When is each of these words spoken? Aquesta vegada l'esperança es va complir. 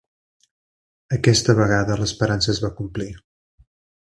Aquesta 1.17 1.55
vegada 1.59 1.99
l'esperança 2.01 2.51
es 2.55 2.63
va 2.65 2.73
complir. 2.81 3.11